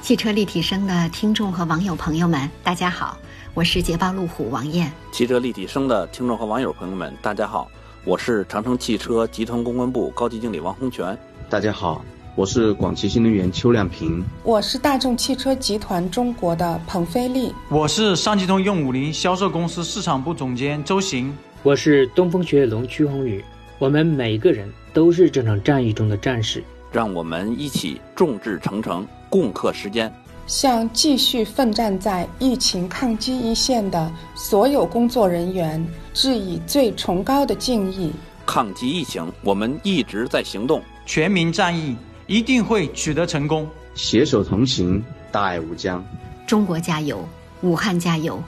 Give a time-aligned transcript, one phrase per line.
[0.00, 3.18] 汽车立体声的听众和网友朋友们，大家好，
[3.52, 4.90] 我是捷豹路虎王艳。
[5.12, 7.70] 汽车立体声的听众和网友朋友们，大家好，
[8.04, 11.16] 我是长城汽车集团公关部高级经理王洪全。
[11.50, 12.02] 大家好，
[12.34, 14.24] 我是广汽新能源邱亮平。
[14.42, 17.52] 我是大众汽车集团中国的彭飞利。
[17.68, 21.32] 我是上汽通用五菱销售公司市场部总监周行。
[21.62, 23.44] 我是东风雪铁龙屈宏宇。
[23.78, 26.64] 我们每个人都是这场战役中的战士。
[26.90, 30.12] 让我们一起众志成城，共克时艰，
[30.46, 35.82] 向继续奋战在疫情抗击一线的所有工作人员
[36.12, 38.12] 致以最崇高的敬意。
[38.44, 41.96] 抗击疫情，我们一直在行动，全民战役
[42.26, 46.04] 一定会取得成功，携手同行，大爱无疆。
[46.48, 47.24] 中国加油，
[47.62, 48.42] 武汉加油，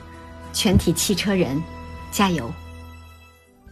[0.51, 1.63] 全体汽车人
[2.11, 2.51] 加油！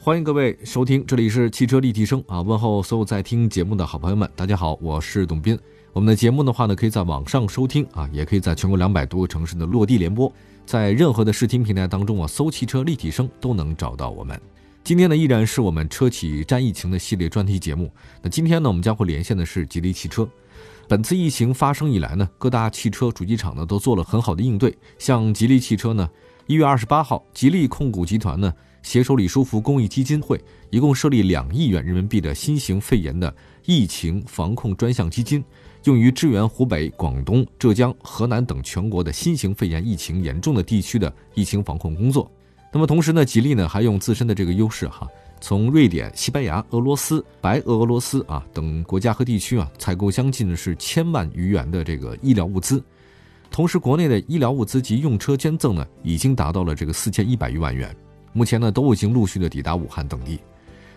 [0.04, 2.41] 欢迎各位收听，这里是汽车立体声啊！
[2.41, 5.55] 问候所有在听节目的好朋友们，大家好，我是董斌。
[5.94, 10.34] 我们的节目的话呢，可以在网上收听啊，也可以在全国两百多个城市的落地联播，
[10.66, 14.41] 在任何的视听平台当中啊，搜“汽车立体声”都能找到我们。
[14.84, 17.93] 今天呢，依然是我们车企战疫情的系列专题节目。
[18.24, 20.27] 那今天呢，我们将会连线的是吉利汽车。
[20.88, 24.76] 本次疫情发生以来呢，各大汽车主机厂呢都做了很好的应对。
[24.98, 26.10] 像吉利汽车呢，
[26.48, 28.52] 一月二十八号，吉利控股集团呢。
[28.82, 33.34] 携手李书福公益基金会，一共设立两亿元人民币的新型肺炎的
[33.65, 35.43] 疫情防控专项基金，
[35.84, 42.29] 用于支援湖北、广东、浙江、河南等全国的新型肺炎疫情严重的地区的疫情防控工作。
[42.74, 45.07] 那么同时呢，吉利呢还用自身的这个优势哈，
[45.40, 52.84] 从瑞典、西班牙、俄罗斯、白俄罗斯啊等国家和地区啊采购将近是千万余元的这个医疗物资，
[53.52, 57.96] 同时国内的医疗物资及用车捐赠呢已经达到了这个四千一百余万元。
[58.34, 60.40] 目前呢，都已经陆续的抵达武汉等地。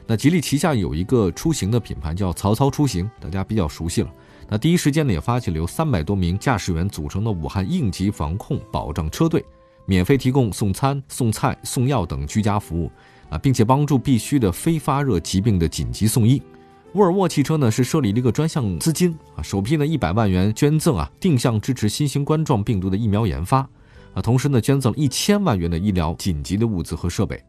[0.06, 4.10] 那吉利旗下有一个出行的品牌叫曹操出行，大家比较熟悉了。
[4.48, 9.42] 那第一时间呢，也发起了由三百多名驾驶员组成的武汉应急防控保障车队，
[9.86, 12.90] 免费提供送餐、送菜、送药等居家服务
[13.30, 16.42] 啊，并且帮助必须的非发热疾病的紧急送医。
[16.92, 23.66] 沃尔沃汽车呢，是设立了一个专项资金啊，首批呢一百万元捐赠啊，定向支持新型冠状病毒的疫苗研发。
[24.14, 27.42] 啊，同时呢，捐赠了一千万元的医疗紧急的物资和设备。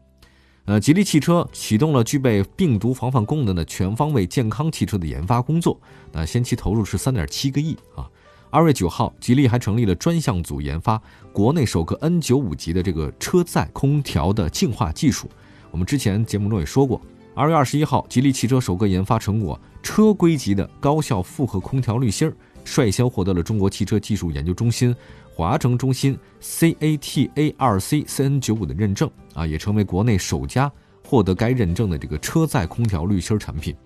[0.66, 5.80] 呃，吉利汽车启动了具备病毒防范功能的全方位健康汽车的研发工作。
[6.10, 8.04] 那先期投入是三点七个亿啊。
[8.50, 11.00] 二月九号，吉利还成立了专项组，研发
[11.32, 15.28] 国内首个 N 九五级的这个车载空调的净化技术。
[15.70, 17.00] 我们之前节目中也说过，
[17.34, 22.34] 二月二十一号，吉利汽车首个研发成果车规级的高效复合空调滤芯儿，
[22.66, 24.94] 率先获得了中国汽车技术研究中心。
[25.32, 30.70] 华城中心 CATA 二 C CN 九五的认证啊，也成为国内首家
[31.04, 33.76] 获得该认证的这个车载空调滤芯产品。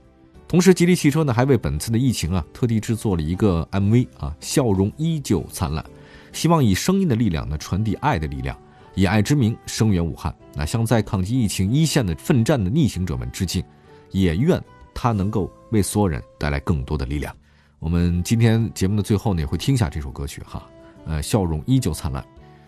[0.46, 5.84] 同时，吉利汽车呢还为本次的疫情啊特地制作了一个 MV 啊，笑容依旧灿烂，
[6.32, 8.56] 希望以声音的力量呢传递爱的力量，
[8.94, 10.34] 以爱之名声援武汉。
[10.54, 13.62] 那向在抗击疫情一线的奋战的逆行者们致敬，
[14.12, 14.60] 也愿
[14.94, 17.34] 他能够为所有人带来更多的力量。
[17.80, 20.62] 我们今天节目的最后呢，也会听一下这首歌曲哈。
[21.06, 22.22] 呃，笑容依旧灿烂。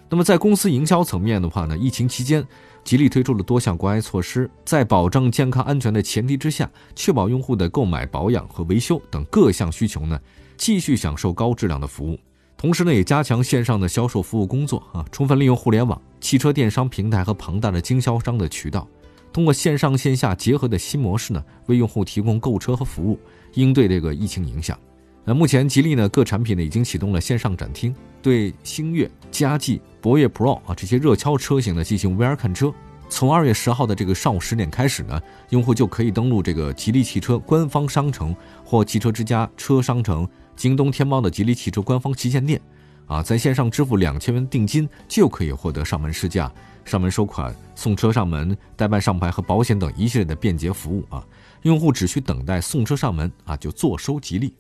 [0.09, 2.43] 那么在公司营销层面的话呢，疫情期间，
[2.83, 10.19] 吉利推出了多项关爱措施，在保证健康安全的前提之下，确保用户的购买、保养和维修等各项需求呢，
[10.57, 12.19] 继续享受高质量的服务。
[12.57, 18.89] 同时呢，也加强线上的销售服务工作啊，充分利用互联网、汽车电商平台和庞大的经销商的渠道，
[19.31, 23.19] 通过线上线下结合的新模式呢，为用户提供购车和服务，
[23.55, 24.79] 应对这个疫情影响。
[25.25, 32.73] 那目前吉利呢各产品呢已经启动了线上展厅，对星越、嘉际、博越 Pro 啊这些热销车型呢进行 VR 看车。
[33.09, 38.35] 从二月十号的这个上午十点开始呢，用户就可以登录这个吉利汽车官方商城
[38.65, 42.61] 或汽车之家车商城、京东、天猫的吉利汽车官方旗舰店，
[43.07, 46.51] 啊，在线上支付两千元定金就可以获得上门试驾、
[46.87, 51.23] 上门收款、送车上门、代办上牌和保险等一系列的便捷服务啊。
[51.63, 54.55] 用户只需等待送车上门啊，就坐收吉利。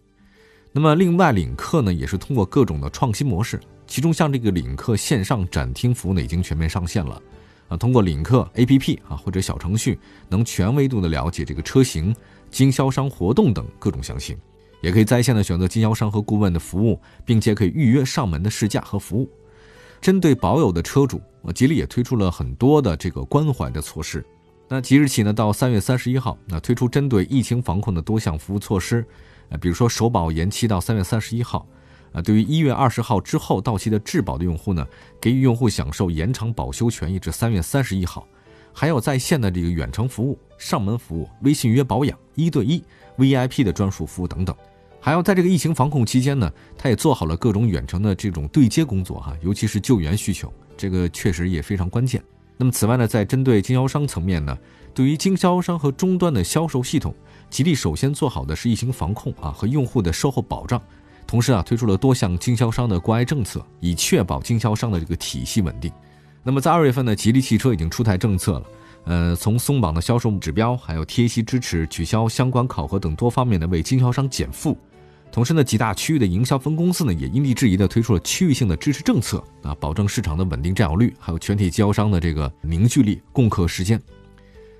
[0.74, 7.20] 那么，另外领克呢，也是通过各种的创新模式，其中像这个领克线上展厅服务呢，已经全面上线了。
[7.68, 9.98] 啊，通过领克 APP 啊或者小程序，
[10.30, 12.14] 能全维度的了解这个车型、
[12.50, 14.36] 经销商活动等各种详情，
[14.80, 19.30] 也可以在线的选择经销商和顾问的服务，并且可以预约上门的试驾和服务。
[20.00, 21.20] 针对保有的车主，
[21.54, 24.24] 吉利也推出了很多的这个关怀的措施。
[24.72, 29.06] 那即日起呢，到三月三十一号，那推出针对疫情防控的多项服务措施。
[29.50, 31.68] 呃比如说首保延期到三月三十一号，
[32.12, 34.86] 啊，对于一月二十号之后到期的质保的用户呢，
[35.20, 38.26] 给予用户享受延长保修权益至三月三十一号，
[38.72, 42.82] 还有在线的这个远程服务、上门服务、微信约保养、一对一
[43.18, 44.56] VIP 的专属服务等等。
[44.98, 52.24] 还要在这个疫情防控期间呢，它也做好了各种远程的这种对接工作哈，尤其是救援需求，这个确实也非常关键。
[52.56, 54.56] 那么此外呢，在针对经销商层面呢，
[54.94, 57.14] 对于经销商和终端的销售系统，
[57.50, 60.80] 吉利首先做好的是疫情防控啊和用户的售后保障，
[61.26, 65.90] 同时啊推出了多项经销商的关爱政策，以确保经销商的这个体系稳定。
[66.44, 68.66] 那么在二月份呢，吉利汽车已经出台政策了，
[69.04, 74.76] 呃，从松绑的销售指标，还有贴息支持、取消相关考核等多方面的为经销商减负。
[75.32, 84.00] 同时呢，几大区域的营销分公司呢，也因地制宜的推出了区域性的支持政策啊，保证市场的稳定占有率，还有全体经销商的这个凝聚力、共克时艰。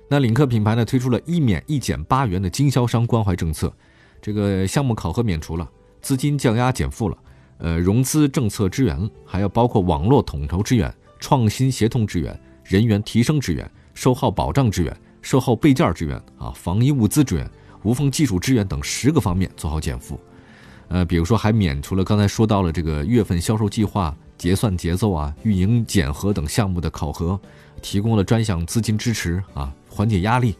[0.07, 3.73] 那领克品牌呢，推出了一免一减八元的经销商关怀政策，
[4.21, 5.67] 这个项目考核免除了，
[6.01, 7.17] 资金降压减负了，
[7.57, 10.93] 呃，融资政策支援，还有包括网络统筹支援。
[11.19, 17.49] 创新协同支援、人员提升支援、售后保障支援、售后备件支援啊、防疫物资支援、
[17.83, 20.19] 无缝技术支援等十个方面做好减负。
[20.93, 27.39] 呃，比如说还免除了刚才说到了这个月份销售计划、结算节奏啊、运营检核等项目的考核，
[27.81, 30.55] 提供了专项资金支持啊，缓解压力。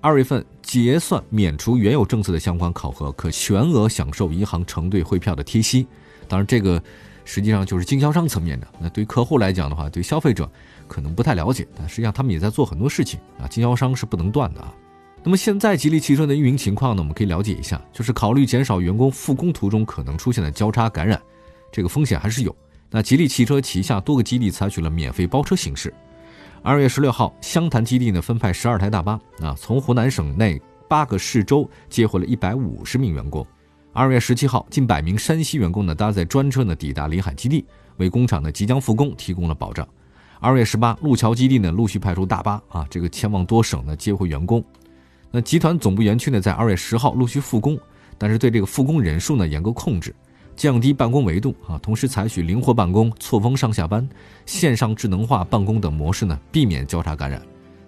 [0.00, 5.86] 二月份结算免除原有政策的相关考核，可全额享受银行承兑汇票的贴息。
[6.28, 6.80] 当然这个。
[7.28, 8.68] 实际上就是经销商层面的。
[8.78, 10.48] 那对于客户来讲的话，对消费者
[10.86, 13.48] 可能不太了解，但实际上他们也在做很多事情啊。
[13.48, 14.72] 经销商是不能断的啊。
[15.26, 21.20] 那么现在吉利汽车的运营情况呢，我们可以了解一下，就是考虑减少员工复工途中可能出现的交叉感染，
[21.72, 22.54] 这个风险还是有。
[22.90, 25.92] 那吉利汽车旗下多个基地采取了免费包车形式。
[26.62, 33.44] 二月十六号，湘潭基地呢分派十二台大巴啊，从湖南省内八个市州接回了一百五十名员工。
[33.92, 37.64] 二月十七号，近百名山西员工呢搭载专车呢抵达临海基地，
[37.96, 39.84] 为工厂呢即将复工提供了保障。
[40.38, 44.64] 二月十八，路桥基地呢陆续派出大巴啊，这个前往多省呢接回员工。
[45.30, 47.78] 那集团总部园区呢在二月十号陆续复工，
[48.16, 50.14] 但是对这个复工人数呢严格控制，
[50.56, 54.08] 降低办公维度啊，同时采取灵活办公、错峰上下班、
[54.46, 57.42] 线上智能化办公等模式呢，避免交叉感染。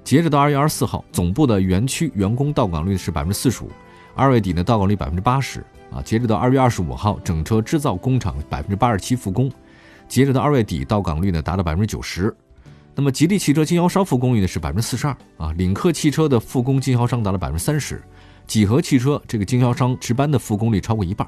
[0.04, 3.70] 截止到二月二十四号，总部的园区员工到岗率是百分之四十五，
[4.14, 5.64] 二月底呢到岗率百分之八十。
[5.90, 9.50] 啊，截止到二月二十五号，整车制造工厂百分之八十七复工，
[10.06, 12.34] 截止到二月底，到岗率呢达到百分之九十。
[12.98, 18.02] 那么吉利汽车经销商复工率呢是百分之四十二啊，领克汽车的复工经销商达到百分之三十，
[18.44, 21.24] 几何汽车这个经销商值班的复工率超过一半。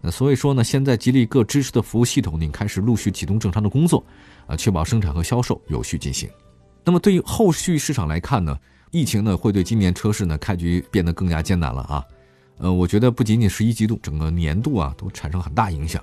[0.00, 4.02] 那所以说呢，现在吉利各支持的服务系统呢开始陆续启动正常的工作，
[4.46, 6.30] 啊，确保生产和销售有序进行。
[6.82, 8.58] 那么对于后续市场来看呢，
[8.90, 12.02] 疫情呢会对今年车市呢开局变得更加艰难了啊。
[12.56, 16.02] 呃，我觉得不仅仅是一季度，整个年度啊都产生很大影响，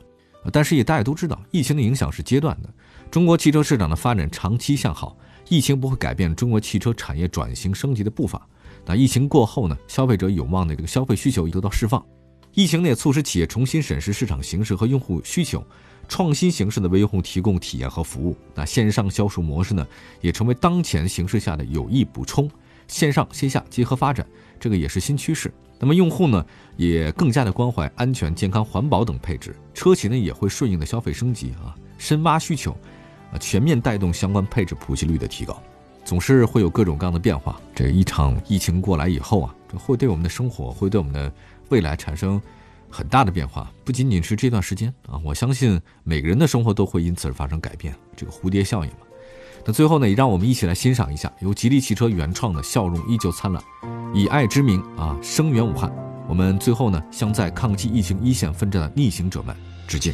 [0.54, 2.70] 但是也大家都知道，疫情的影响是阶段的。
[3.12, 5.18] 中国汽车市场的发展长期向好，
[5.48, 8.48] 疫情不会改变中国汽车产业转型升级的步伐。
[8.86, 12.06] 那疫情过后呢，消费者有望的这个消费需求得到释放，
[12.54, 15.66] 疫情呢也促使企业重新审视市场形势和用户需求，
[16.08, 18.38] 创新形式的为用户提供体验和服务。
[18.54, 19.88] 那线上销售模式呢，
[20.22, 22.48] 也成为当前形势下的有益补充，
[22.88, 24.24] 线上线下结合发展，
[24.60, 25.52] 这个也是新趋势。
[25.80, 26.46] 那么用户呢，
[26.78, 32.76] 也更加的关怀安全、健康、环保等配置，车企呢也会顺应的消费升级啊，深挖需求，
[33.32, 35.62] 啊，全面带动相关配置普及率的提高。
[36.06, 37.60] 总是会有各种各样的变化。
[37.76, 41.32] 这一场疫情过来以后啊，这会对我们的生活，会对我们的
[41.70, 42.42] 未来产生
[42.90, 43.72] 很大的变化。
[43.86, 47.94] 不仅仅是这段时间啊，我相信每个人的生活都会因此而发生改变。
[48.16, 48.98] 这个蝴蝶效应嘛。
[49.66, 53.62] 那最后呢，也让我们一起来欣赏一下由吉利汽车原创的《笑容依旧灿烂》，
[54.16, 55.94] 以爱之名啊，声援武汉。
[56.28, 59.56] 我们最后呢，向在抗击疫情一线奋战的逆行者们
[59.88, 60.12] 致敬。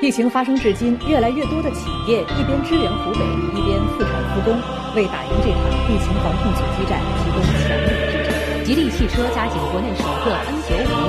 [0.00, 3.20] 疫情发生至今，越来越多的企业一边支援湖北，
[3.54, 4.56] 一边复产复工，
[4.96, 8.64] 为打赢这场疫情防控阻击战提供强力支持。
[8.64, 10.99] 吉利汽车加紧国内首个 N95